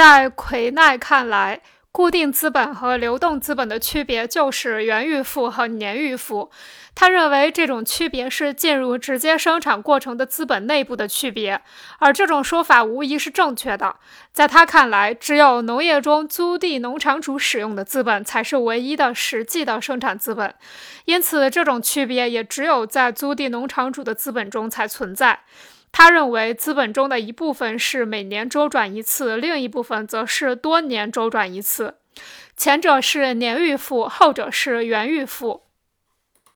[0.00, 1.60] 在奎奈看来，
[1.92, 6.50] 固定资本和流动资本的区别就是原预付和年预付。
[6.94, 11.60] 他认为这种区别是进入直接生产过程的资本内部的区别，
[11.98, 13.96] 而这种说法无疑是正确的。
[14.32, 20.54] 在他看来，只有农业中租地农场主使用的资本才是唯一的实际的生产资本，
[21.04, 25.40] 因此这种区别也只有在租地农场主的资本中才存在。
[25.92, 31.96] 他认为，资本中的一部分是每年周转一次，另一部分则是多年周转一次。
[32.56, 35.62] 前者是年预付，后者是元预付。